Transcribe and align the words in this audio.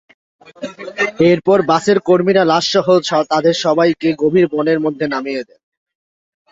এরপর 1.29 1.57
বাসের 1.69 1.97
কর্মীরা 2.07 2.43
লাশসহ 2.45 2.87
তাঁদের 3.31 3.55
সবাইকে 3.65 4.09
গভীর 4.21 4.45
বনের 4.53 4.79
মধ্যে 4.85 5.05
নামিয়ে 5.07 5.43
দেন। 5.47 5.61